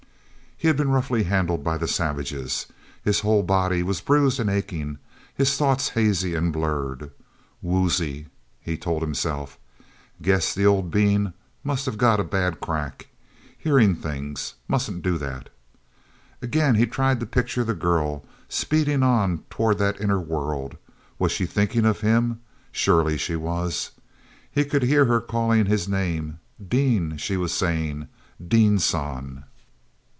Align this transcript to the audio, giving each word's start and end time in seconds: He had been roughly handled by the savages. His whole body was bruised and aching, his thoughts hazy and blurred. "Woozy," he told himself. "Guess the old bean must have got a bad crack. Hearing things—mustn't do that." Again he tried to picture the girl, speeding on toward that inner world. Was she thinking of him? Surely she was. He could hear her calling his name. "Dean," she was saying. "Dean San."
He 0.63 0.67
had 0.67 0.77
been 0.77 0.89
roughly 0.91 1.23
handled 1.23 1.63
by 1.63 1.79
the 1.79 1.87
savages. 1.87 2.67
His 3.03 3.21
whole 3.21 3.41
body 3.41 3.81
was 3.81 3.99
bruised 3.99 4.39
and 4.39 4.47
aching, 4.47 4.99
his 5.33 5.57
thoughts 5.57 5.89
hazy 5.89 6.35
and 6.35 6.53
blurred. 6.53 7.09
"Woozy," 7.63 8.27
he 8.61 8.77
told 8.77 9.01
himself. 9.01 9.57
"Guess 10.21 10.53
the 10.53 10.67
old 10.67 10.91
bean 10.91 11.33
must 11.63 11.87
have 11.87 11.97
got 11.97 12.19
a 12.19 12.23
bad 12.23 12.59
crack. 12.61 13.07
Hearing 13.57 13.95
things—mustn't 13.95 15.01
do 15.01 15.17
that." 15.17 15.49
Again 16.43 16.75
he 16.75 16.85
tried 16.85 17.19
to 17.21 17.25
picture 17.25 17.63
the 17.63 17.73
girl, 17.73 18.23
speeding 18.47 19.01
on 19.01 19.39
toward 19.49 19.79
that 19.79 19.99
inner 19.99 20.19
world. 20.19 20.77
Was 21.17 21.31
she 21.31 21.47
thinking 21.47 21.85
of 21.85 22.01
him? 22.01 22.39
Surely 22.71 23.17
she 23.17 23.35
was. 23.35 23.93
He 24.51 24.63
could 24.63 24.83
hear 24.83 25.05
her 25.05 25.21
calling 25.21 25.65
his 25.65 25.87
name. 25.89 26.37
"Dean," 26.63 27.17
she 27.17 27.35
was 27.35 27.51
saying. 27.51 28.07
"Dean 28.47 28.77
San." 28.77 29.45